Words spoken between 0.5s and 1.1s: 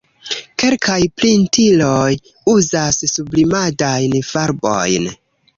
Kelkaj